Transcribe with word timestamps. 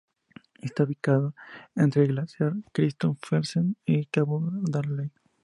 Está 0.63 0.85
ubicado 0.85 1.35
entre 1.75 2.01
el 2.01 2.07
Glaciar 2.13 2.53
Christophersen 2.73 3.77
y 3.85 3.99
el 3.99 4.09
cabo 4.09 4.41
Darnley. 4.51 5.11